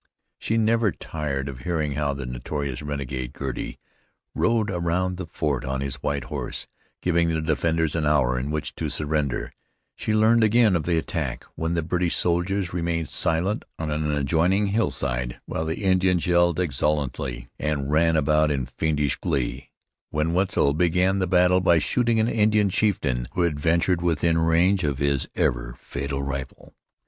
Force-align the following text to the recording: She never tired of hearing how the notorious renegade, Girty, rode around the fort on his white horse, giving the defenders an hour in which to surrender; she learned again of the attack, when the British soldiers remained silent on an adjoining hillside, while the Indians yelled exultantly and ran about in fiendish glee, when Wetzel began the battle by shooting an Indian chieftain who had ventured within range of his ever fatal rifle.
She 0.39 0.57
never 0.57 0.91
tired 0.91 1.47
of 1.47 1.59
hearing 1.59 1.91
how 1.91 2.15
the 2.15 2.25
notorious 2.25 2.81
renegade, 2.81 3.33
Girty, 3.33 3.77
rode 4.33 4.71
around 4.71 5.17
the 5.17 5.27
fort 5.27 5.63
on 5.63 5.81
his 5.81 6.01
white 6.01 6.23
horse, 6.23 6.65
giving 7.03 7.29
the 7.29 7.39
defenders 7.39 7.93
an 7.93 8.07
hour 8.07 8.39
in 8.39 8.49
which 8.49 8.73
to 8.77 8.89
surrender; 8.89 9.53
she 9.95 10.15
learned 10.15 10.43
again 10.43 10.75
of 10.75 10.85
the 10.85 10.97
attack, 10.97 11.45
when 11.53 11.75
the 11.75 11.83
British 11.83 12.15
soldiers 12.15 12.73
remained 12.73 13.09
silent 13.09 13.63
on 13.77 13.91
an 13.91 14.09
adjoining 14.09 14.69
hillside, 14.69 15.39
while 15.45 15.65
the 15.65 15.83
Indians 15.83 16.25
yelled 16.25 16.59
exultantly 16.59 17.49
and 17.59 17.91
ran 17.91 18.15
about 18.17 18.49
in 18.49 18.65
fiendish 18.65 19.17
glee, 19.19 19.69
when 20.09 20.33
Wetzel 20.33 20.73
began 20.73 21.19
the 21.19 21.27
battle 21.27 21.61
by 21.61 21.77
shooting 21.77 22.19
an 22.19 22.27
Indian 22.27 22.69
chieftain 22.69 23.27
who 23.33 23.41
had 23.43 23.59
ventured 23.59 24.01
within 24.01 24.39
range 24.39 24.83
of 24.83 24.97
his 24.97 25.27
ever 25.35 25.75
fatal 25.79 26.23
rifle. 26.23 26.73